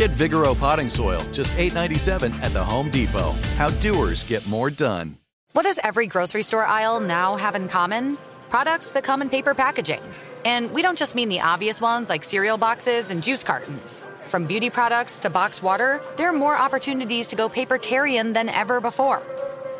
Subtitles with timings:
[0.00, 3.32] Get Vigoro potting soil, just $8.97 at the Home Depot.
[3.58, 5.18] How doers get more done.
[5.52, 8.16] What does every grocery store aisle now have in common?
[8.48, 10.00] Products that come in paper packaging.
[10.46, 14.00] And we don't just mean the obvious ones like cereal boxes and juice cartons.
[14.24, 18.80] From beauty products to boxed water, there are more opportunities to go papertarian than ever
[18.80, 19.22] before.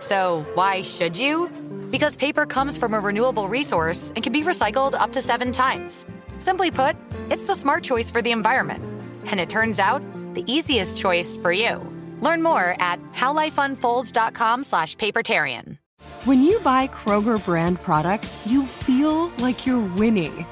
[0.00, 1.48] So, why should you?
[1.91, 6.05] Because paper comes from a renewable resource and can be recycled up to seven times.
[6.41, 6.95] Simply put,
[7.30, 8.84] it's the smart choice for the environment.
[9.27, 10.02] And it turns out,
[10.34, 11.80] the easiest choice for you.
[12.20, 15.79] Learn more at howlifeunfolds.com slash papertarian.
[16.25, 20.47] When you buy Kroger brand products, you feel like you're winning.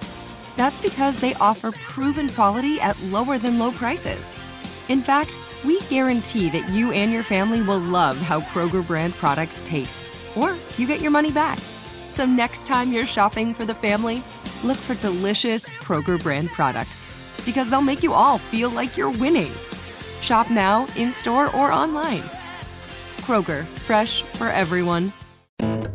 [0.56, 4.30] That's because they offer proven quality at lower than low prices.
[4.88, 5.30] In fact,
[5.64, 10.54] we guarantee that you and your family will love how Kroger brand products taste, or
[10.76, 11.58] you get your money back.
[12.08, 14.22] So next time you're shopping for the family,
[14.64, 17.07] look for delicious Kroger brand products
[17.44, 19.52] because they'll make you all feel like you're winning.
[20.20, 22.22] Shop now, in store, or online.
[23.22, 25.12] Kroger, fresh for everyone.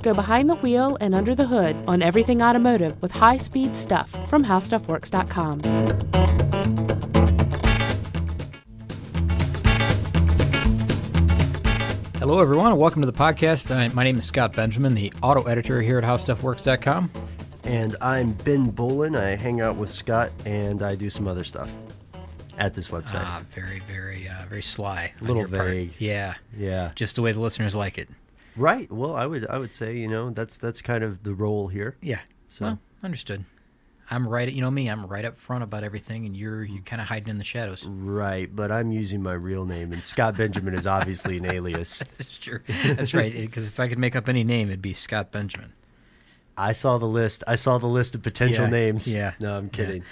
[0.02, 4.10] Go behind the wheel and under the hood on everything automotive with high speed stuff
[4.30, 5.62] from HowStuffWorks.com.
[12.20, 13.94] Hello, everyone, and welcome to the podcast.
[13.94, 17.12] My name is Scott Benjamin, the auto editor here at HowStuffWorks.com.
[17.74, 19.16] And I'm Ben Bowlin.
[19.16, 21.76] I hang out with Scott and I do some other stuff
[22.60, 23.16] at this website.
[23.16, 25.12] Ah, very, very, uh, very sly.
[25.20, 25.70] A little your part.
[25.70, 25.96] vague.
[25.98, 26.92] Yeah, yeah.
[26.94, 28.10] just the way the listeners like it.
[28.56, 28.92] Right.
[28.92, 31.98] Well, I would I would say, you know, that's that's kind of the role here.
[32.00, 32.20] Yeah.
[32.46, 33.44] So Well, understood.
[34.08, 34.54] I'm right.
[34.54, 34.88] You know me.
[34.88, 37.88] I'm right up front about everything, and you're you're kind of hiding in the shadows.
[37.88, 42.04] right, but I'm using my real name and Scott Benjamin is obviously an alias.
[42.20, 42.60] That's true.
[42.84, 43.34] That's right.
[43.34, 45.74] Because if I could make up any name, it'd be Scott Benjamin.
[46.58, 47.44] I saw the list.
[47.48, 49.08] I saw the list of potential Yeah, names.
[49.08, 49.70] yeah, No, I'm yeah.
[49.72, 50.04] kidding.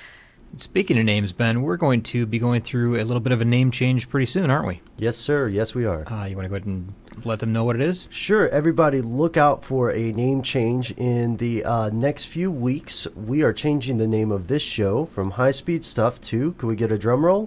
[0.57, 3.45] Speaking of names, Ben, we're going to be going through a little bit of a
[3.45, 4.81] name change pretty soon, aren't we?
[4.97, 5.47] Yes, sir.
[5.47, 6.03] Yes, we are.
[6.11, 6.93] Uh, you want to go ahead and
[7.23, 8.09] let them know what it is?
[8.11, 13.07] Sure, everybody, look out for a name change in the uh, next few weeks.
[13.15, 16.75] We are changing the name of this show from High Speed Stuff to, can we
[16.75, 17.45] get a drum roll?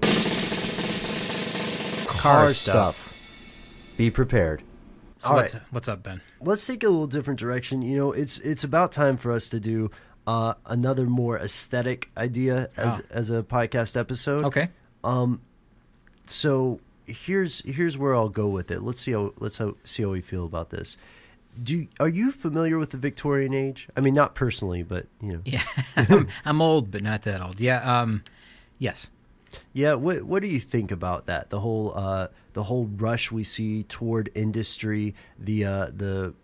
[2.06, 3.10] Car, stuff.
[3.98, 4.62] Be prepared.
[5.24, 5.62] So All what's, right.
[5.70, 6.20] what's up, Ben?
[6.40, 7.80] Let's take a little different direction.
[7.82, 9.90] You know, it's it's about time for us to do
[10.26, 13.02] uh, another more aesthetic idea as Oh.
[13.10, 14.44] as a podcast episode.
[14.44, 14.68] Okay.
[15.02, 15.40] Um,
[16.26, 18.82] so here's here's where I'll go with it.
[18.82, 20.96] Let's see how let's how, see how we feel about this.
[21.62, 23.88] Do are you familiar with the Victorian age?
[23.96, 25.62] I mean, not personally, but you know, Yeah,
[25.96, 27.60] I'm, I'm old, but not that old.
[27.60, 27.80] Yeah.
[28.00, 28.24] Um.
[28.78, 29.08] Yes.
[29.72, 29.94] Yeah.
[29.94, 31.50] What what do you think about that?
[31.50, 36.34] The whole uh, the whole rush we see toward industry, the uh, the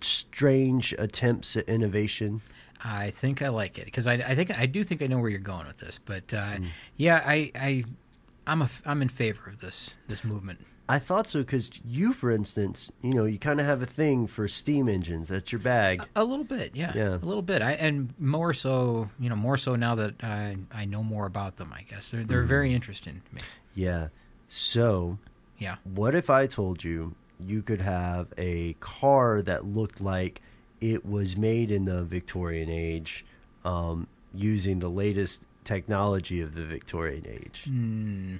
[0.00, 2.40] strange attempts at innovation.
[2.82, 5.30] I think I like it because I, I think I do think I know where
[5.30, 6.58] you're going with this, but uh,
[6.96, 7.84] yeah, I, I
[8.46, 10.64] I'm a I'm in favor of this this movement.
[10.90, 14.26] I thought so because you, for instance, you know, you kind of have a thing
[14.26, 15.28] for steam engines.
[15.28, 16.02] That's your bag.
[16.16, 17.16] A little bit, yeah, Yeah.
[17.16, 17.60] a little bit.
[17.60, 21.56] I and more so, you know, more so now that I I know more about
[21.56, 21.72] them.
[21.74, 23.40] I guess they're they're very interesting to me.
[23.74, 24.08] Yeah.
[24.46, 25.18] So
[25.58, 25.76] Yeah.
[25.84, 30.40] What if I told you you could have a car that looked like
[30.80, 33.26] it was made in the Victorian age
[33.64, 37.66] um, using the latest technology of the Victorian age?
[37.68, 38.38] Mm.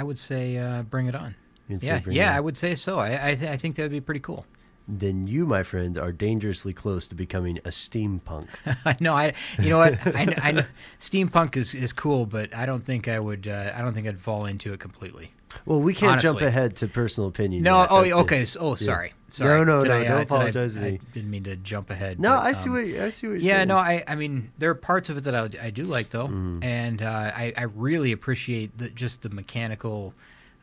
[0.00, 1.34] I would say uh, bring it on.
[1.68, 2.34] You'd Yeah, yeah.
[2.34, 2.98] I would say so.
[2.98, 4.46] I I, th- I think that would be pretty cool.
[4.88, 8.48] Then you, my friend, are dangerously close to becoming a steampunk.
[9.02, 9.34] no, I.
[9.58, 10.06] You know what?
[10.06, 10.66] I, kn- I
[10.98, 13.46] steampunk is, is cool, but I don't think I would.
[13.46, 15.34] Uh, I don't think I'd fall into it completely.
[15.66, 17.62] Well, we can't jump ahead to personal opinion.
[17.62, 17.80] No.
[17.80, 17.88] yet.
[17.90, 18.44] Oh, That's okay.
[18.46, 19.12] So, oh, Yeah.
[19.32, 19.58] Sorry.
[19.58, 21.90] No, no, Did no, I, uh, don't I- apologize to I, didn't mean to jump
[21.90, 22.18] ahead.
[22.20, 23.68] No, but, I see um, what I see what you're Yeah, saying.
[23.68, 26.28] no, I, I mean, there are parts of it that I, I do like though,
[26.28, 26.64] Mm.
[26.64, 30.14] and uh, I, I really appreciate the, just the mechanical,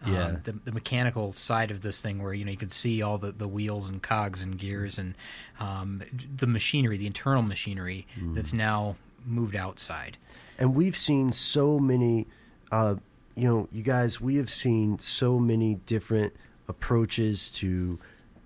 [0.03, 0.35] um, Yeah.
[0.43, 3.31] the, the mechanical side of this thing, where you know you can see all the,
[3.31, 5.15] the wheels and cogs and gears and
[5.59, 6.01] um,
[6.37, 8.35] the machinery, the internal machinery Mm.
[8.35, 8.95] that's now
[9.25, 10.17] moved outside.
[10.59, 12.25] and we've seen so many
[12.71, 12.95] uh,
[13.35, 16.33] you know you guys we have seen so many different
[16.67, 17.97] approaches to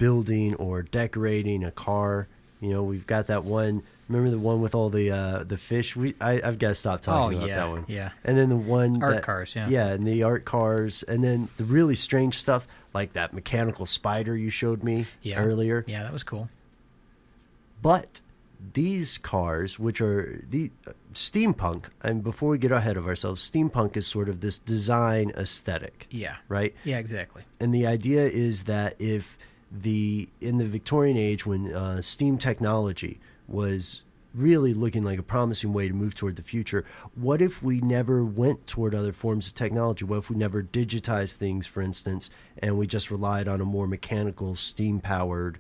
[0.01, 2.27] building or decorating a car
[2.59, 5.95] you know we've got that one Remember the one with all the uh, the fish?
[5.95, 7.85] We I, I've got to stop talking Oh, about yeah, that one.
[7.87, 8.09] yeah.
[8.25, 9.69] And then the one Art that- cars, yeah.
[9.69, 14.35] yeah, and the art cars, and then the really strange stuff like that mechanical spider
[14.35, 15.39] you showed me Yeah.
[15.41, 15.85] earlier.
[15.87, 16.49] Yeah, that was cool.
[17.81, 18.19] But
[18.73, 23.95] these cars, which are the uh, steampunk, and before we get ahead of ourselves, steampunk
[23.95, 26.35] is sort of this design aesthetic, Yeah.
[26.49, 26.75] right?
[26.83, 27.43] Yeah, exactly.
[27.61, 29.37] And the idea is that if
[29.71, 34.01] the in the Victorian age, when uh, steam technology was
[34.33, 36.85] really looking like a promising way to move toward the future,
[37.15, 40.05] what if we never went toward other forms of technology?
[40.05, 43.87] What if we never digitized things, for instance, and we just relied on a more
[43.87, 45.57] mechanical, steam powered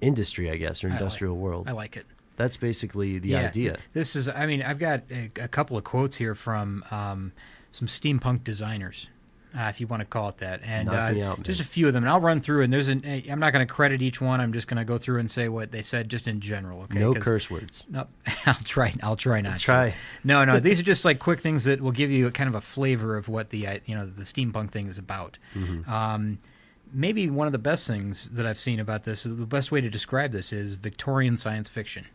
[0.00, 1.68] industry, I guess, or I like- industrial world?
[1.68, 2.06] I like it.
[2.36, 3.76] That's basically the yeah, idea.
[3.92, 7.30] This is, I mean, I've got a, a couple of quotes here from um,
[7.70, 9.08] some steampunk designers,
[9.56, 11.92] uh, if you want to call it that, and uh, out, just a few of
[11.92, 12.02] them.
[12.02, 13.04] And I'll run through, and there's an.
[13.30, 14.40] I'm not going to credit each one.
[14.40, 16.82] I'm just going to go through and say what they said, just in general.
[16.82, 17.84] Okay, no curse words.
[17.88, 18.06] No,
[18.46, 18.92] I'll try.
[19.02, 19.58] I'll try not.
[19.58, 19.64] to.
[19.64, 19.94] Try.
[20.24, 20.58] No, no.
[20.58, 23.16] These are just like quick things that will give you a kind of a flavor
[23.16, 25.38] of what the uh, you know the steampunk thing is about.
[25.54, 25.88] Mm-hmm.
[25.90, 26.38] Um,
[26.92, 29.90] maybe one of the best things that I've seen about this, the best way to
[29.90, 32.06] describe this is Victorian science fiction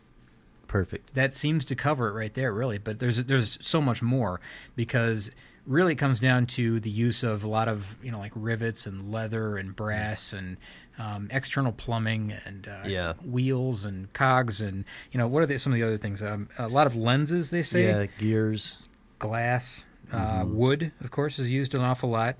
[0.66, 1.14] Perfect.
[1.14, 2.78] that seems to cover it right there, really.
[2.78, 4.40] But there's there's so much more
[4.74, 5.30] because
[5.66, 9.12] really comes down to the use of a lot of you know like rivets and
[9.12, 10.56] leather and brass and
[10.98, 13.14] um, external plumbing and uh, Yeah.
[13.24, 16.22] wheels and cogs and you know what are they, some of the other things?
[16.22, 18.78] Um, a lot of lenses they say Yeah, gears.
[19.18, 22.36] glass, uh, wood, of course, is used an awful lot.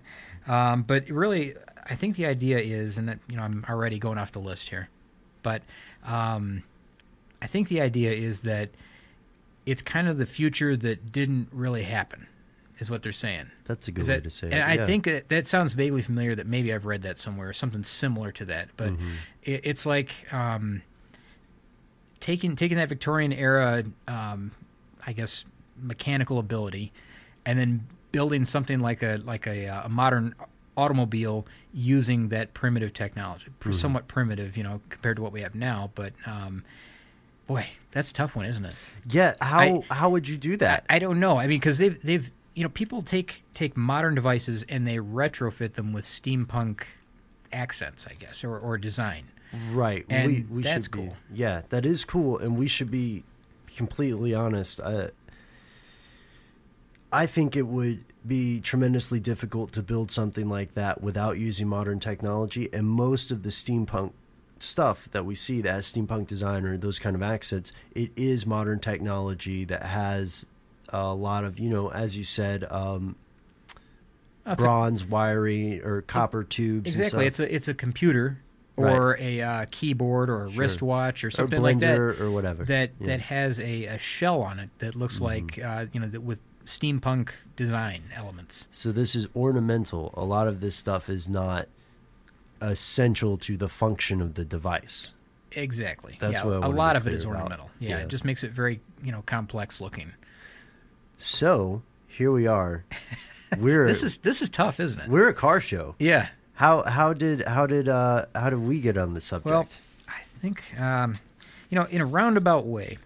[0.46, 1.54] Um, but really,
[1.86, 4.70] I think the idea is, and that, you know, I'm already going off the list
[4.70, 4.88] here,
[5.42, 5.62] but
[6.04, 6.62] um,
[7.42, 8.70] I think the idea is that
[9.66, 12.26] it's kind of the future that didn't really happen,
[12.80, 13.50] is what they're saying.
[13.64, 14.52] That's a good Is way to say it.
[14.54, 14.86] and I yeah.
[14.86, 16.34] think that, that sounds vaguely familiar.
[16.34, 18.68] That maybe I've read that somewhere, something similar to that.
[18.76, 19.10] But Mm-hmm.
[19.42, 20.82] it, it's like um,
[22.20, 24.52] taking taking that Victorian era, um,
[25.06, 25.44] I guess,
[25.80, 26.92] mechanical ability,
[27.46, 30.34] and then building something like a like a, uh, a modern
[30.76, 33.72] automobile using that primitive technology, Mm-hmm.
[33.72, 35.90] somewhat primitive, you know, compared to what we have now.
[35.94, 36.64] But um,
[37.46, 38.74] boy, that's a tough one, isn't it?
[39.08, 39.58] Yeah, how
[39.90, 40.84] I- how would you do that?
[40.88, 41.38] I don't know.
[41.38, 42.30] I mean, because they've they've
[42.60, 46.82] you know people take take modern devices and they retrofit them with steampunk
[47.54, 49.28] accents, I guess, or or design.
[49.72, 50.04] right.
[50.10, 50.98] and we we that's should be.
[50.98, 51.16] cool.
[51.32, 53.24] Yeah, that is cool and we should be
[53.74, 54.78] completely honest.
[54.78, 55.08] I
[57.10, 61.98] I think it would be tremendously difficult to build something like that without using modern
[61.98, 64.12] technology and most of the steampunk
[64.58, 68.44] stuff that we see that has steampunk design or those kind of accents, it is
[68.44, 70.44] modern technology that has
[70.92, 73.16] a lot of, you know, as you said, um,
[74.44, 76.92] That's a- bronze wiring or copper tubes.
[76.94, 77.08] and exactly.
[77.08, 77.26] stuff.
[77.26, 78.38] It's a it's a computer
[78.76, 78.94] Right.
[78.96, 80.60] or a uh, keyboard or a Sure.
[80.60, 81.98] wristwatch or or something like that.
[81.98, 82.64] blender or whatever.
[82.64, 83.06] That Yeah.
[83.08, 85.24] that has a, a shell on it that looks Mm-hmm.
[85.24, 88.68] like uh, you know that with steampunk design elements.
[88.70, 90.14] So this is ornamental.
[90.16, 91.68] A lot of this stuff is not
[92.60, 95.12] essential to the function of the device.
[95.52, 96.16] Exactly.
[96.20, 97.36] That's yeah, what I a lot of it is about.
[97.36, 97.70] ornamental.
[97.80, 97.98] Yeah, Yeah.
[98.04, 100.12] it just makes it very you know complex looking.
[101.20, 102.84] So here we are.
[103.58, 105.08] We're This is this is tough, isn't it?
[105.08, 105.96] we're a car show.
[105.98, 106.28] Yeah.
[106.54, 109.46] How how did how did uh how did we get on the subject?
[109.50, 109.68] Well,
[110.08, 111.16] I think, um,
[111.68, 112.96] you know, in a roundabout way,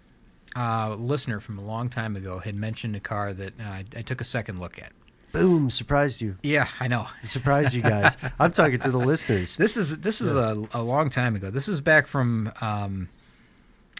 [0.55, 3.85] uh, a listener from a long time ago had mentioned a car that uh, I,
[3.97, 4.91] I took a second look at.
[5.31, 5.69] Boom!
[5.69, 6.37] Surprised you.
[6.43, 7.07] Yeah, I know.
[7.23, 8.15] Surprised you guys.
[8.39, 9.57] I'm talking to the listeners.
[9.57, 11.49] This is this is a, a long time ago.
[11.49, 13.09] This is back from um,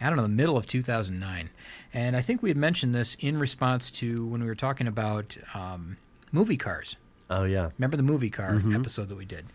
[0.00, 1.50] I don't know the middle of 2009,
[1.94, 5.36] and I think we had mentioned this in response to when we were talking about
[5.54, 5.96] um,
[6.32, 6.96] movie cars.
[7.30, 7.70] Oh yeah.
[7.78, 9.46] Remember the movie car episode that we did?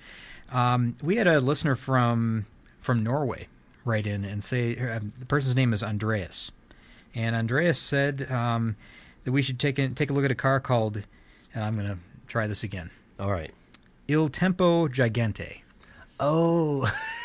[0.51, 2.45] Um, we had a listener from
[2.79, 3.47] from Norway
[3.85, 6.51] write in and say uh, the person's name is Andreas,
[7.15, 8.75] and Andreas said um,
[9.23, 11.03] that we should take a, take a look at a car called.
[11.53, 12.91] And I'm going to try this again.
[13.19, 13.51] All right.
[14.07, 15.61] Il Tempo Gigante.
[16.19, 16.89] Oh.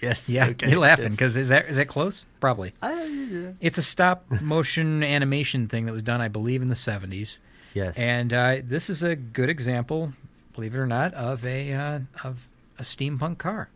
[0.00, 0.28] yes.
[0.28, 1.12] Yeah, okay, you're laughing yes.
[1.12, 2.24] because is that is that close?
[2.40, 2.72] Probably.
[2.82, 3.52] I- yeah.
[3.60, 7.38] It's a stop motion animation thing that was done, I believe, in the 70s.
[7.74, 7.96] Yes.
[7.96, 10.12] And uh, this is a good example,
[10.54, 13.68] believe it or not, of a uh, of a steampunk car.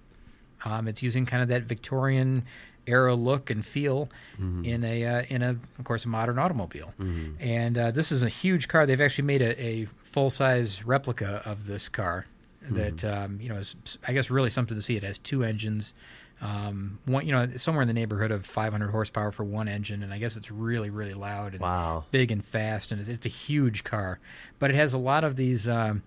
[0.64, 2.44] Um, it's using kind of that Victorian
[2.86, 6.92] era look and feel in a uh, in a of course a modern automobile.
[7.38, 8.86] And uh, this is a huge car.
[8.86, 12.26] They've actually made a, a full size replica of this car
[12.70, 14.96] that um, you know is I guess really something to see.
[14.96, 15.94] It has two engines.
[16.40, 20.12] Um, one, you know, somewhere in the neighborhood of 500 horsepower for one engine, and
[20.12, 22.04] I guess it's really, really loud and Wow.
[22.10, 24.18] big and fast, and it's, it's a huge car.
[24.58, 25.68] But it has a lot of these.
[25.68, 26.02] Um,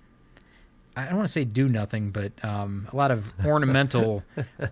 [0.95, 4.23] I don't want to say do nothing, but um, a lot of ornamental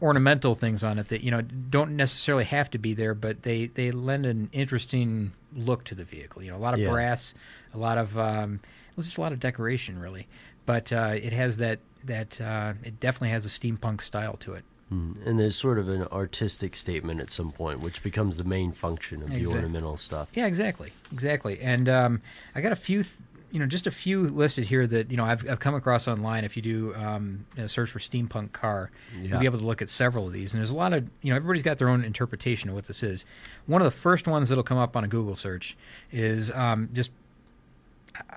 [0.02, 3.68] ornamental things on it that you know don't necessarily have to be there, but they
[3.68, 6.44] they lend an interesting look to the vehicle.
[6.44, 6.90] You know, a lot of Yeah.
[6.90, 7.34] brass,
[7.74, 8.60] a lot of um,
[8.98, 10.28] it's just a lot of decoration, really.
[10.66, 14.64] But uh, it has that that uh, it definitely has a steampunk style to it.
[14.92, 15.26] Mm.
[15.26, 19.24] And there's sort of an artistic statement at some point, which becomes the main function
[19.24, 20.30] of the ornamental stuff.
[20.34, 21.60] Yeah, exactly, exactly.
[21.60, 22.22] And um,
[22.54, 23.16] I got a few, th-
[23.52, 26.44] you know, just a few listed here that you know I've, I've come across online.
[26.44, 29.82] If you do um, you know, search for steampunk car, you'll be able to look
[29.82, 30.54] at several of these.
[30.54, 33.02] And there's a lot of you know everybody's got their own interpretation of what this
[33.02, 33.26] is.
[33.66, 35.76] One of the first ones that'll come up on a Google search
[36.12, 37.12] is um, just.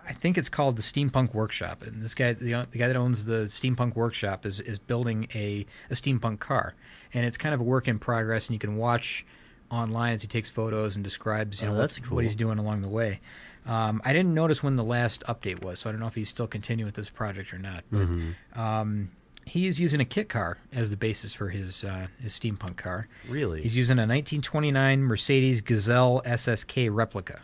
[0.06, 3.24] I think it's called the Steampunk Workshop, and this guy, the, the guy that owns
[3.26, 6.74] the Steampunk Workshop, is is building a, a steampunk car,
[7.14, 9.24] and it's kind of a work in progress, and you can watch
[9.70, 12.80] online as he takes photos and describes you Oh, know what, what he's doing along
[12.82, 13.20] the way.
[13.66, 16.30] Um, I didn't notice when the last update was, so I don't know if he's
[16.30, 17.84] still continuing with this project or not.
[17.92, 18.58] But Mm-hmm.
[18.60, 19.10] um,
[19.44, 23.08] he's using a kit car as the basis for his uh, his steampunk car.
[23.28, 23.60] Really?
[23.62, 27.40] He's using a 1929 Mercedes Gazelle SSK replica.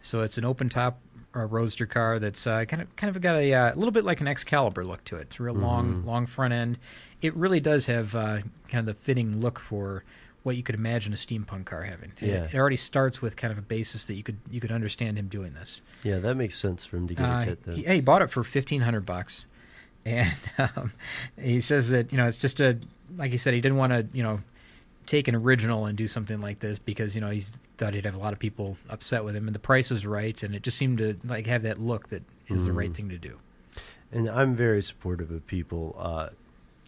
[0.00, 1.00] So it's an open top
[1.36, 4.20] uh, roadster car that's uh, kind of kind of got a uh, little bit like
[4.20, 5.22] an Excalibur look to it.
[5.22, 6.08] It's a real long Mm-hmm.
[6.08, 6.78] long front end.
[7.22, 8.38] It really does have uh,
[8.68, 10.04] kind of the fitting look for
[10.42, 12.12] what you could imagine a steampunk car having.
[12.20, 12.44] It- Yeah.
[12.52, 15.28] It, already starts with kind of a basis that you could you could understand him
[15.28, 15.80] doing this.
[16.02, 17.76] Yeah, that makes sense for him to get Uh, a kit then.
[17.76, 19.46] he, yeah, he bought it for fifteen hundred bucks,
[20.06, 20.92] and um,
[21.40, 22.78] he says that you know it's just a
[23.16, 24.40] like he said he didn't want to you know
[25.06, 27.42] take an original and do something like this because you know he
[27.78, 30.42] thought he'd have a lot of people upset with him, and the price was right,
[30.42, 32.94] and it just seemed to like have that look that is the right Mm-hmm.
[32.94, 33.38] thing to do.
[34.12, 36.28] and I'm very supportive of people uh,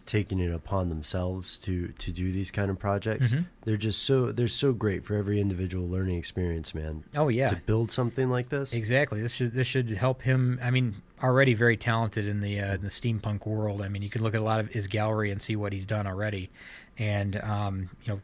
[0.05, 3.33] taking it upon themselves to to do these kind of projects.
[3.33, 3.45] Mhm.
[3.65, 7.03] They're just so they're so great for every individual learning experience, man.
[7.15, 9.21] Oh yeah, To build something like this, Exactly.
[9.21, 10.59] This should this should help him.
[10.63, 13.81] I mean, already very talented in the uh, in the steampunk world.
[13.81, 15.85] I mean, you can look at a lot of his gallery and see what he's
[15.85, 16.49] done already,
[16.99, 18.21] and um, you know,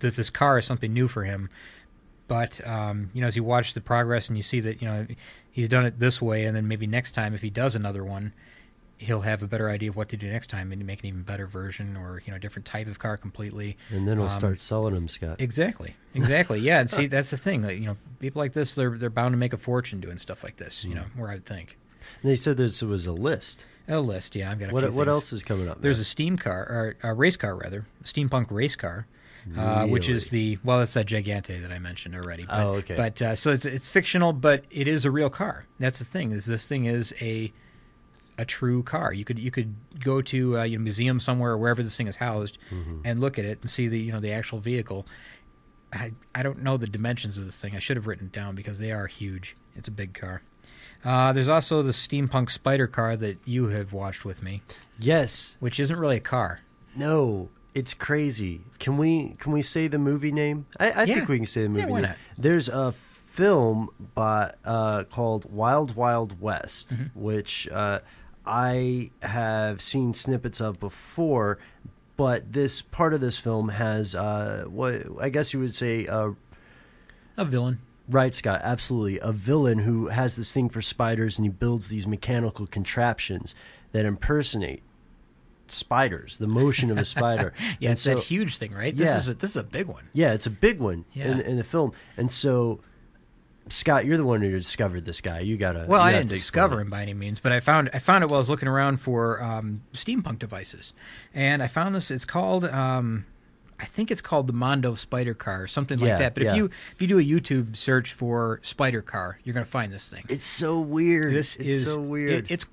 [0.00, 1.50] this this car is something new for him.
[2.28, 5.06] But um, you know, as you watch the progress and you see that you know
[5.50, 8.32] he's done it this way, and then maybe next time if he does another one,
[8.98, 11.22] he'll have a better idea of what to do next time and make an even
[11.22, 13.76] better version or you know, a different type of car completely.
[13.90, 15.40] and then we'll Um, start selling them, Scott.
[15.40, 15.94] Exactly.
[16.14, 16.58] Exactly.
[16.58, 16.80] Yeah.
[16.80, 17.62] And see, that's the thing.
[17.62, 20.42] Like, you know, people like this, they're they're bound to make a fortune doing stuff
[20.42, 20.84] like this.
[20.84, 21.76] You know, where I would think
[22.22, 23.66] And they said this was a list.
[23.88, 24.34] A list.
[24.36, 25.80] Yeah, I've got a What what else is coming up?
[25.82, 29.06] There's a steam car or a race car rather, a steampunk race car.
[29.56, 32.44] Uh, which is the well, that's that Gigante that I mentioned already.
[32.46, 32.96] But, Oh, okay.
[32.96, 35.66] But uh, so it's it's fictional, but it is a real car.
[35.78, 36.32] That's the thing.
[36.32, 37.52] Is this thing is a
[38.38, 39.12] a true car.
[39.12, 42.16] You could you could go to uh, a museum somewhere or wherever this thing is
[42.16, 43.02] housed Mm-hmm.
[43.04, 45.06] and look at it and see the you know the actual vehicle.
[45.92, 47.74] I I don't know the dimensions of this thing.
[47.76, 49.56] I should have written it down because they are huge.
[49.74, 50.42] It's a big car.
[51.04, 54.62] Uh, there's also the steampunk spider car that you have watched with me,
[54.98, 55.56] yes.
[55.60, 56.60] which isn't really a car.
[56.96, 58.62] No, it's crazy.
[58.80, 60.66] Can we can we say the movie name?
[60.80, 61.14] I, I Yeah.
[61.16, 62.02] think we can say the movie Yeah, name.
[62.02, 62.16] not?
[62.36, 67.20] There's a film by uh, called Wild Wild West, Mm-hmm.
[67.20, 68.00] which uh,
[68.44, 71.58] I have seen snippets of before.
[72.16, 76.30] But this part of this film has uh, what I guess you would say uh,
[77.36, 77.80] A villain.
[78.08, 79.18] Right, Scott, absolutely.
[79.20, 83.54] A villain who has this thing for spiders and he builds these mechanical contraptions
[83.92, 84.82] that impersonate
[85.68, 87.52] spiders, the motion of a spider.
[87.80, 88.96] Yeah, And it's so- that huge thing, right?
[88.96, 89.16] This Yeah.
[89.16, 90.04] is a, this is a big one.
[90.12, 91.92] Yeah, it's a big one in, in the film.
[92.16, 92.80] And so,
[93.68, 95.40] Scott, you're the one who discovered this guy.
[95.40, 95.86] You gotta.
[95.88, 98.28] Well, you I didn't discover him by any means, but I found I found it
[98.28, 100.92] while I was looking around for um, steampunk devices,
[101.34, 102.10] and I found this.
[102.10, 102.64] It's called.
[102.64, 103.26] Um,
[103.78, 106.34] I think it's called the Mondo Spider Car or something Yeah, like that.
[106.34, 106.50] But yeah.
[106.52, 109.92] if you if you do a YouTube search for Spider Car, you're going to find
[109.92, 110.24] this thing.
[110.30, 111.34] It's so weird.
[111.34, 112.30] this it's is so weird.
[112.30, 112.66] it- it's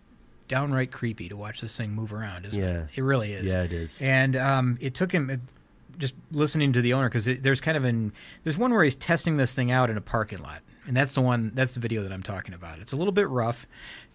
[0.47, 2.83] downright creepy to watch this thing move around, isn't Yeah.
[2.83, 2.89] it?
[2.95, 3.51] It really is.
[3.51, 4.01] Yeah, it is.
[4.01, 5.29] And um, it took him.
[5.29, 5.39] It,
[5.97, 9.37] just listening to the owner because there's kind of an there's one where he's testing
[9.37, 12.11] this thing out in a parking lot and that's the one that's the video that
[12.11, 12.79] i'm talking about.
[12.79, 13.65] It's a little bit rough.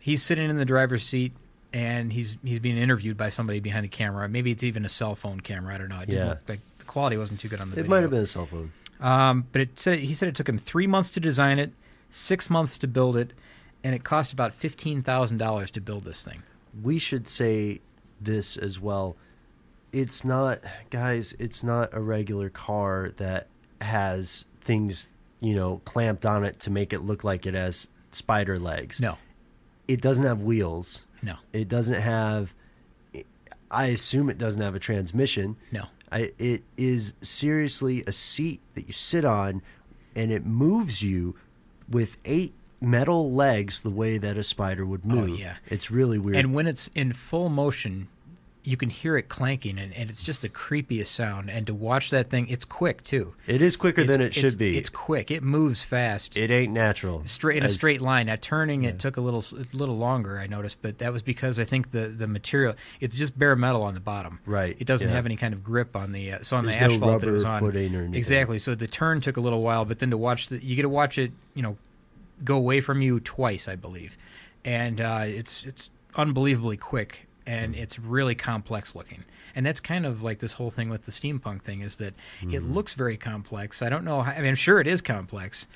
[0.00, 1.32] He's sitting in the driver's seat
[1.72, 4.28] and he's he's being interviewed by somebody behind the camera.
[4.28, 5.74] Maybe it's even a cell phone camera.
[5.74, 6.00] I don't know.
[6.00, 6.28] It Yeah.
[6.30, 7.90] look like the quality wasn't too good on the it video.
[7.90, 8.72] might have been a cell phone.
[9.00, 11.72] um, but it said he said it took him three months to design it
[12.10, 13.32] six months to build it
[13.84, 16.42] and it cost about $15000 to build this thing.
[16.82, 17.80] We should say
[18.20, 19.16] this as well.
[19.92, 20.60] It's not,
[20.90, 23.46] guys, it's not a regular car that
[23.80, 25.08] has things,
[25.40, 29.00] you know, clamped on it to make it look like it has spider legs.
[29.00, 29.18] no
[29.86, 31.02] It doesn't have wheels.
[31.22, 32.54] no It doesn't have,
[33.70, 35.56] I assume it doesn't have a transmission.
[35.72, 39.62] no I, it is seriously a seat that you sit on
[40.16, 41.36] and it moves you
[41.88, 45.30] with eight metal legs the way that a spider would oh, move.
[45.30, 45.56] Oh, yeah.
[45.68, 46.36] It's really weird.
[46.36, 48.08] And when it's in full motion,
[48.68, 51.48] you can hear it clanking, and, and it's just the creepiest sound.
[51.50, 53.34] And to watch that thing, it's quick too.
[53.46, 54.76] it is quicker It's- than it should be.
[54.76, 55.30] It's quick.
[55.30, 56.36] It moves fast.
[56.36, 57.22] it ain't natural.
[57.24, 58.26] straight in a straight line.
[58.26, 60.38] Now turning it took a little a little longer.
[60.38, 63.82] I noticed, but that was because I think the the material it's just bare metal
[63.82, 64.40] on the bottom.
[64.44, 65.14] Right, It doesn't yeah.
[65.14, 67.28] have any kind of grip on the uh, so on There's the no asphalt that
[67.28, 67.60] it was on.
[67.60, 68.14] footing or anything.
[68.16, 68.58] Exactly.
[68.58, 70.88] So the turn took a little while, but then to watch the you get to
[70.90, 71.78] watch it, you know,
[72.44, 74.18] go away from you twice, I believe,
[74.64, 79.24] and uh, it's it's unbelievably quick and it's really complex looking.
[79.56, 82.46] And that's kind of like this whole thing with the steampunk thing is that it
[82.46, 82.72] Mm-hmm.
[82.74, 83.82] looks very complex.
[83.82, 84.20] I don't know.
[84.22, 85.66] How, I mean, I'm sure it is complex,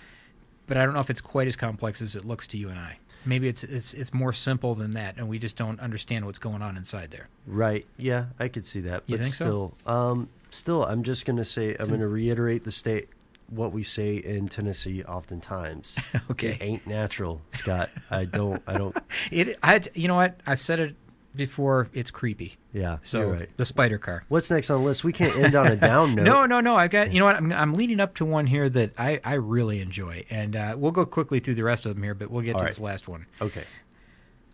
[0.66, 2.78] but I don't know if it's quite as complex as it looks to you and
[2.78, 2.98] I.
[3.24, 6.60] Maybe it's it's it's more simple than that, and we just don't understand what's going
[6.60, 7.28] on inside there.
[7.46, 7.86] Right.
[7.96, 9.04] Yeah, I could see that.
[9.06, 9.44] You But think so?
[9.44, 13.08] still, um, still, I'm just gonna say I'm gonna reiterate the state
[13.48, 15.96] what we say in Tennessee oftentimes.
[16.32, 16.52] Okay.
[16.52, 17.90] It ain't natural, Scott.
[18.10, 18.60] I don't.
[18.66, 18.96] I don't.
[19.30, 20.40] It, I, you know what?
[20.46, 20.96] I've said it
[21.34, 21.88] before.
[21.92, 22.56] It's creepy.
[22.72, 22.98] Yeah.
[23.02, 23.56] So right.
[23.56, 24.24] the spider car.
[24.28, 25.04] What's next on the list?
[25.04, 26.24] We can't end on a down note.
[26.24, 26.76] No, no, no.
[26.76, 27.12] I got.
[27.12, 27.36] You know what?
[27.36, 30.92] I'm, I'm leading up to one here that I, I really enjoy, and uh, we'll
[30.92, 32.70] go quickly through the rest of them here, but we'll get All to right.
[32.70, 33.26] this last one.
[33.40, 33.64] Okay.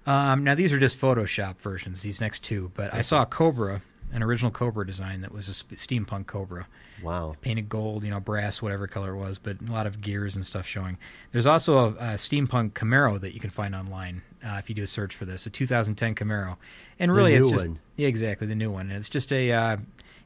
[0.06, 2.00] Um, now these are just Photoshop versions.
[2.02, 3.82] These next two, but I saw a Cobra,
[4.12, 6.67] an original Cobra design that was a sp- steampunk Cobra.
[7.03, 7.37] Wow.
[7.41, 10.45] painted gold, you know, brass, whatever color it was, but a lot of gears and
[10.45, 10.99] stuff showing.
[11.31, 14.83] There's also a, a steampunk Camaro that you can find online uh, if you do
[14.83, 16.57] a search for this, a 2010 Camaro,
[16.99, 17.79] and really it's just one.
[17.97, 18.88] yeah, exactly the new one.
[18.88, 19.77] And it's just a, uh,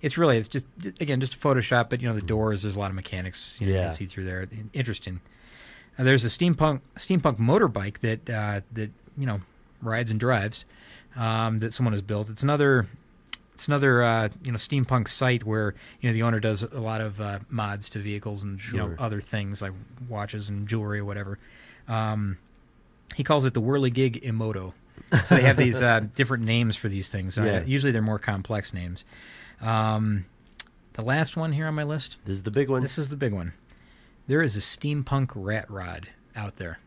[0.01, 0.67] it's really it's just
[1.01, 3.67] again just a Photoshop, but you know the doors, there's a lot of mechanics you,
[3.69, 4.47] know, you can see through there.
[4.73, 5.21] Interesting.
[5.99, 9.41] Uh, there's a steampunk steampunk motorbike that uh, that you know
[9.81, 10.65] rides and drives
[11.17, 12.31] um, that someone has built.
[12.31, 12.87] It's another
[13.55, 17.01] it's another uh, you know steampunk site where you know the owner does a lot
[17.01, 19.73] of uh, mods to vehicles and you know other things like
[20.09, 21.39] watches and jewelry or whatever.
[21.89, 22.39] Um,
[23.15, 24.73] he calls it the Whirligig Emoto.
[25.25, 27.37] So they have these uh, different names for these things.
[27.39, 27.63] Uh, Yeah.
[27.65, 29.05] usually they're more complex names.
[29.61, 30.25] Um,
[30.95, 32.19] the last one here on my list.
[32.25, 32.83] This is the big one.
[32.83, 33.53] This is the big one.
[34.29, 36.79] There is a steampunk rat rod out there,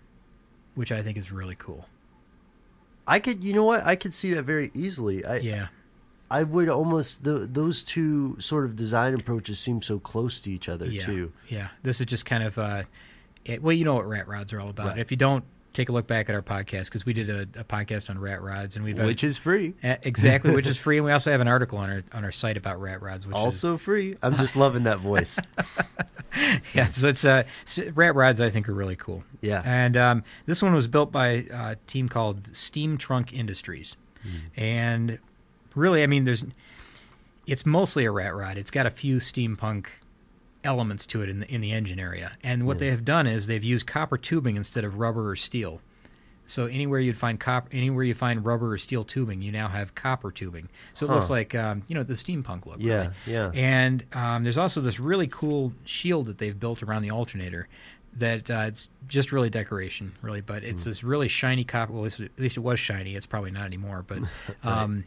[0.76, 1.88] which I think is really cool.
[3.08, 3.44] I could.
[3.44, 3.86] You know what?
[3.86, 5.24] I could see that very easily.
[5.26, 5.38] I.
[5.38, 5.68] Yeah.
[6.30, 7.24] I would almost.
[7.24, 11.32] The, those two sort of design approaches seem so close to each other yeah, too.
[11.50, 12.84] Yeah, this is just kind of uh,
[13.46, 14.88] it, well, you know what rat rods are all about.
[14.88, 14.98] Right.
[15.00, 17.64] If you don't, take a look back at our podcast because we did a, a
[17.64, 19.74] podcast on rat rods, and we've Which is free.
[19.84, 22.32] uh, exactly which is free, and we also have an article on our on our
[22.32, 24.16] site about rat rods, which is Also free.
[24.24, 25.38] I'm just loving that voice.
[26.74, 26.88] yeah.
[26.90, 27.44] So it's uh,
[27.94, 28.42] rat rods.
[28.42, 29.24] I think are really cool.
[29.42, 29.62] Yeah.
[29.64, 34.38] and um, this one was built by a team called Steam Trunk Industries, Hmm.
[34.58, 35.20] and
[35.76, 36.46] really, I mean, there's
[37.46, 38.58] it's mostly a rat rod.
[38.58, 39.86] It's got a few steampunk
[40.64, 43.46] elements to it in the, in the engine area, and what they have done is
[43.48, 45.82] they've used copper tubing instead of rubber or steel.
[46.48, 49.96] So anywhere you'd find copper, anywhere you find rubber or steel tubing, you now have
[49.96, 50.70] copper tubing.
[50.94, 52.78] So it looks like um, you know the steampunk look.
[52.80, 53.14] Yeah, really.
[53.26, 53.52] yeah.
[53.54, 57.68] And um, there's also this really cool shield that they've built around the alternator.
[58.18, 60.90] That uh, it's just really decoration, really, but it's Hmm.
[60.92, 61.94] this really shiny copper.
[61.94, 63.16] Well, at least, at least it was shiny.
[63.16, 64.20] It's probably not anymore, but
[64.64, 65.04] um,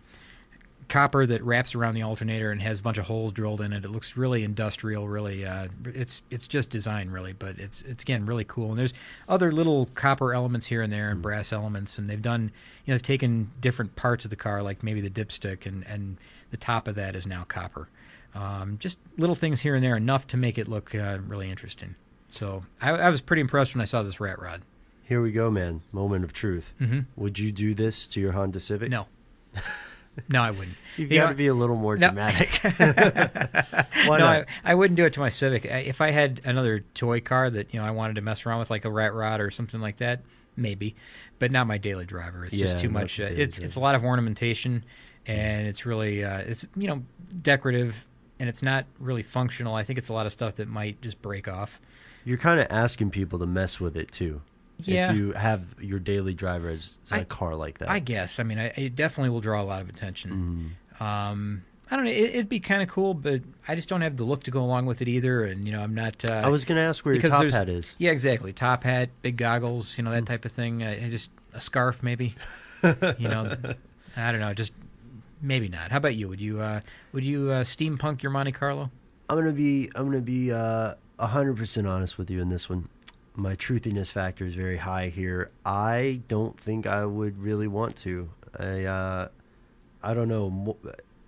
[0.88, 3.84] copper that wraps around the alternator and has a bunch of holes drilled in it.
[3.84, 5.08] It looks really industrial.
[5.08, 8.70] Really, uh, it's it's just design, really, but it's it's again really cool.
[8.70, 8.94] And there's
[9.28, 12.50] other little copper elements here and there and brass elements, and they've done
[12.84, 16.16] you know they've taken different parts of the car, like maybe the dipstick, and and
[16.50, 17.88] the top of that is now copper.
[18.34, 21.94] Um, just little things here and there, enough to make it look uh, really interesting.
[22.30, 24.62] So I, I was pretty impressed when I saw this rat rod.
[25.02, 25.80] Here we go, man.
[25.90, 26.74] Moment of truth.
[27.16, 28.90] Would you do this to your Honda Civic?
[28.90, 29.06] No,
[30.28, 30.76] no, I wouldn't.
[30.96, 32.08] You've You got know, to be a little more No.
[32.08, 32.48] dramatic.
[34.06, 34.36] Why no, not?
[34.36, 35.64] I, I wouldn't do it to my Civic.
[35.64, 38.70] If I had another toy car that you know I wanted to mess around with,
[38.70, 40.22] like a rat rod or something like that,
[40.56, 40.94] maybe,
[41.38, 42.44] but not my daily driver.
[42.44, 43.20] It's just too much.
[43.20, 44.84] Uh, it's it's a lot of ornamentation,
[45.26, 47.02] and it's really uh, it's you know
[47.42, 48.04] decorative,
[48.40, 49.74] and it's not really functional.
[49.74, 51.80] I think it's a lot of stuff that might just break off.
[52.24, 54.42] You're kind of asking people to mess with it too.
[54.80, 55.10] Yeah.
[55.10, 57.88] If you have your daily driver as, as a I- car like that.
[57.90, 58.38] I guess.
[58.38, 60.76] I mean, I, it definitely will draw a lot of attention.
[61.00, 62.10] Um, I don't know.
[62.10, 64.62] It, it'd be kind of cool, but I just don't have the look to go
[64.62, 65.42] along with it either.
[65.44, 66.28] And you know, I'm not.
[66.28, 67.96] Uh, I was going to ask where your top hat is.
[67.98, 68.52] Yeah, exactly.
[68.52, 70.14] Top hat, big goggles, you know Mm.
[70.14, 70.82] that type of thing.
[70.82, 72.34] Uh, just a scarf, maybe.
[72.82, 73.56] you know,
[74.16, 74.52] I don't know.
[74.54, 74.72] Just
[75.40, 75.90] maybe not.
[75.90, 76.28] How about you?
[76.28, 76.80] Would you uh,
[77.12, 78.90] would you uh, steampunk your Monte Carlo?
[79.30, 82.88] I'm gonna be I'm gonna be uh, hundred percent honest with you in this one.
[83.38, 85.52] My truthiness factor is very high here.
[85.64, 88.30] I don't think I would really want to.
[88.58, 89.28] I uh,
[90.02, 90.76] I don't know.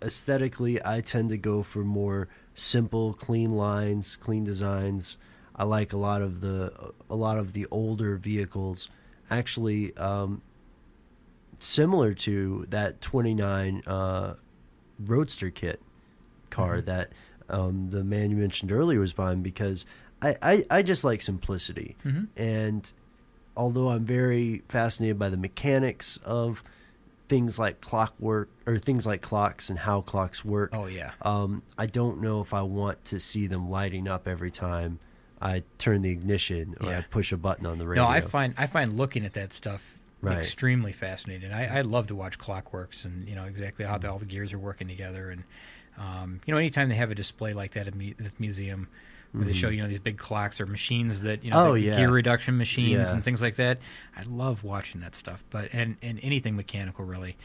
[0.03, 5.19] Aesthetically, I tend to go for more simple, clean lines, clean designs.
[5.55, 8.89] I like a lot of the a lot of the older vehicles
[9.31, 10.43] actually um,
[11.61, 14.35] similar to that 29 uh,
[14.99, 15.81] Roadster kit
[16.51, 16.87] car Mm-hmm.
[16.87, 17.13] that
[17.49, 19.87] um, the man you mentioned earlier was buying because
[20.23, 21.97] I, I, I just like simplicity.
[22.05, 22.25] Mm-hmm.
[22.37, 22.93] And
[23.57, 26.63] although I'm very fascinated by the mechanics of
[27.29, 31.13] things like clockwork or things like clocks and how clocks work, Oh yeah.
[31.23, 34.99] um, I don't know if I want to see them lighting up every time
[35.41, 38.05] I turn the ignition or I push a button on the radio.
[38.05, 40.37] No, I find I find looking at that stuff Right.
[40.37, 41.51] extremely fascinating.
[41.51, 44.53] I, I love to watch clockworks and you know exactly how the, all the gears
[44.53, 45.31] are working together.
[45.31, 45.45] And
[45.97, 48.89] um, you know, anytime they have a display like that at the museum,
[49.33, 51.71] where they show you know these big clocks or machines that you know Mm-hmm.
[51.71, 51.97] Oh, yeah.
[51.97, 53.15] gear reduction machines Yeah.
[53.15, 53.79] and things like that,
[54.17, 55.45] I love watching that stuff.
[55.51, 57.37] But and and anything mechanical really.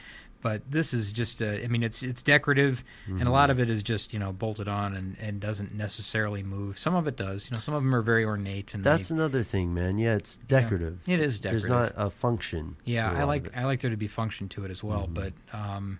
[0.41, 3.51] But this is just, uh, I mean, it's it's decorative, and a lot Mm-hmm.
[3.51, 6.77] of it is just you know bolted on and, and doesn't necessarily move.
[6.77, 7.49] Some of it does.
[7.49, 9.97] You know, some of them are very ornate and That's they, another thing, man.
[9.97, 11.01] Yeah, it's decorative.
[11.07, 11.67] it is decorative.
[11.69, 12.75] There's not a function.
[12.85, 13.57] Yeah, to a I like.
[13.57, 15.99] I like there to be function to it as well, but um,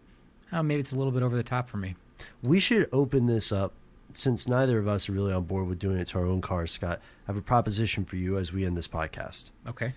[0.52, 1.96] I maybe it's a little bit over the top for me.
[2.44, 3.74] We should open this up
[4.18, 6.72] since neither of us are really on board with doing it to our own cars,
[6.72, 7.00] Scott.
[7.00, 9.52] I have a proposition for you as we end this podcast.
[9.68, 9.94] Okay.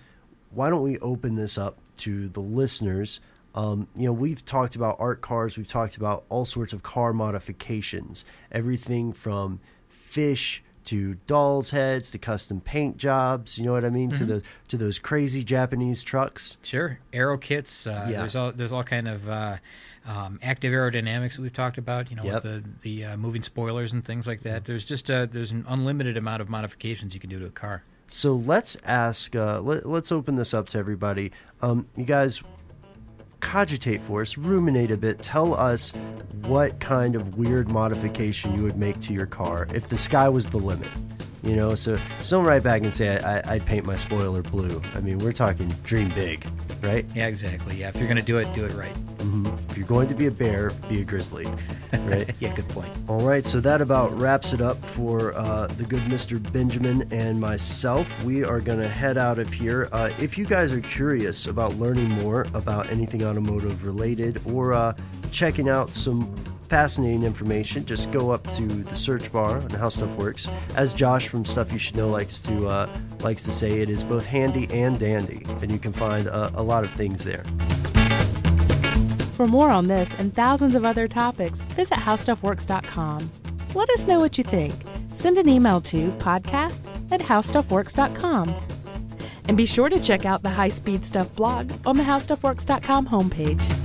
[0.51, 3.21] Why don't we open this up to the listeners?
[3.55, 7.13] Um, you know, we've talked about art cars, we've talked about all sorts of car
[7.13, 13.59] modifications, everything from fish to dolls' heads to custom paint jobs.
[13.59, 14.11] You know what I mean?
[14.13, 16.57] To the to those crazy Japanese trucks.
[16.63, 16.99] Sure.
[17.13, 17.87] Aero kits.
[17.87, 18.19] Uh, Yeah.
[18.21, 19.57] There's all there's all kind of uh,
[20.07, 22.11] um, active aerodynamics that we've talked about.
[22.11, 22.35] You know, Yep.
[22.35, 24.65] with the the uh, moving spoilers and things like that.
[24.65, 27.83] There's just uh there's an unlimited amount of modifications you can do to a car.
[28.07, 29.37] So let's ask.
[29.37, 31.31] Uh, let, let's open this up to everybody.
[31.61, 32.43] Um, you guys,
[33.41, 35.21] cogitate for us, ruminate a bit.
[35.21, 35.93] Tell us
[36.49, 40.49] what kind of weird modification you would make to your car if the sky was
[40.49, 40.89] the limit.
[41.43, 44.43] You know, so, someone don't write back and say I, I, I'd paint my spoiler
[44.43, 44.83] blue.
[44.95, 46.45] I mean, we're talking dream big,
[46.83, 47.07] right?
[47.15, 47.77] Yeah, exactly.
[47.77, 48.95] Yeah, if you're gonna do it, do it right.
[49.69, 51.47] If you're going to be a bear, be a grizzly,
[51.93, 52.35] right?
[52.41, 52.91] Yeah, good point.
[53.09, 56.41] All right, so that about wraps it up for uh, the good Mr.
[56.53, 58.25] Benjamin and myself.
[58.25, 59.89] We are going to head out of here.
[59.93, 64.95] Uh, if you guys are curious about learning more about anything automotive related or uh,
[65.33, 66.35] checking out some
[66.69, 70.49] fascinating information, just go up to the search bar on How Stuff Works.
[70.75, 72.89] As Josh from Stuff You Should Know likes to uh,
[73.21, 76.63] likes to say, it is both handy and dandy, and you can find uh, a
[76.63, 77.45] lot of things there.
[79.33, 83.31] For more on this and thousands of other topics, visit howstuffworks.com.
[83.75, 84.75] Let us know what you think.
[85.13, 86.81] Send an email to podcast
[87.13, 88.55] at howstuffworks.com.
[89.47, 93.78] And be sure to check out the High Speed Stuff blog on the howstuffworks.com homepage.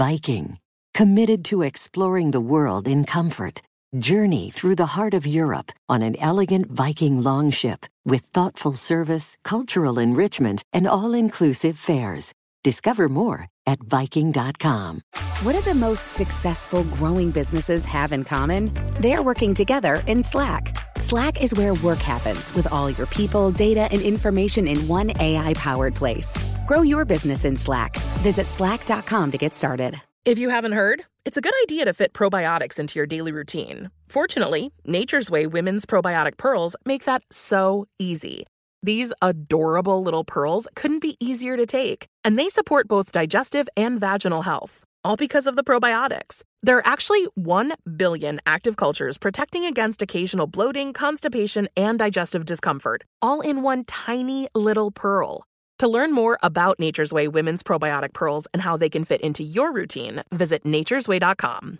[0.00, 0.56] Viking,
[0.94, 3.60] committed to exploring the world in comfort.
[3.98, 9.98] Journey through the heart of Europe on an elegant Viking longship with thoughtful service, cultural
[9.98, 12.32] enrichment, and all inclusive fares.
[12.64, 15.02] Discover more at Viking.com.
[15.42, 18.72] What do the most successful growing businesses have in common?
[19.00, 20.78] They're working together in Slack.
[20.98, 25.52] Slack is where work happens with all your people, data, and information in one AI
[25.58, 26.32] powered place.
[26.70, 27.96] Grow your business in Slack.
[28.22, 30.00] Visit slack.com to get started.
[30.24, 33.90] If you haven't heard, it's a good idea to fit probiotics into your daily routine.
[34.08, 38.46] Fortunately, Nature's Way women's probiotic pearls make that so easy.
[38.84, 43.98] These adorable little pearls couldn't be easier to take, and they support both digestive and
[43.98, 44.84] vaginal health.
[45.02, 46.44] All because of the probiotics.
[46.62, 53.02] There are actually 1 billion active cultures protecting against occasional bloating, constipation, and digestive discomfort,
[53.20, 55.42] all in one tiny little pearl.
[55.80, 59.42] To learn more about Nature's Way women's probiotic pearls and how they can fit into
[59.42, 61.78] your routine, visit nature'sway.com.